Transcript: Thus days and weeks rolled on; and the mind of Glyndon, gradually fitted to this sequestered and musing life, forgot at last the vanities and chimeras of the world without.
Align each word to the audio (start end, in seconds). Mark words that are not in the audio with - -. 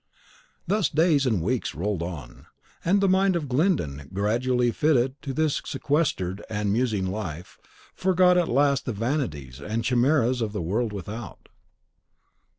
Thus 0.65 0.89
days 0.89 1.27
and 1.27 1.43
weeks 1.43 1.75
rolled 1.75 2.01
on; 2.01 2.47
and 2.83 3.01
the 3.01 3.07
mind 3.07 3.35
of 3.35 3.47
Glyndon, 3.47 4.09
gradually 4.11 4.71
fitted 4.71 5.13
to 5.21 5.31
this 5.31 5.61
sequestered 5.63 6.43
and 6.49 6.73
musing 6.73 7.05
life, 7.05 7.59
forgot 7.93 8.35
at 8.35 8.47
last 8.49 8.85
the 8.85 8.93
vanities 8.93 9.61
and 9.61 9.83
chimeras 9.83 10.41
of 10.41 10.53
the 10.53 10.59
world 10.63 10.91
without. 10.91 11.49